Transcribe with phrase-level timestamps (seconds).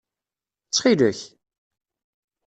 [0.67, 1.19] Ttxil-k!